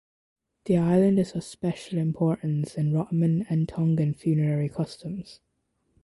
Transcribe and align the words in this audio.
The 0.65 0.77
island 0.79 1.19
is 1.19 1.35
of 1.35 1.43
special 1.43 1.99
importance 1.99 2.73
in 2.73 2.91
Rotuman 2.91 3.45
and 3.51 3.69
Tongan 3.69 4.15
funerary 4.15 4.67
customs. 4.67 5.41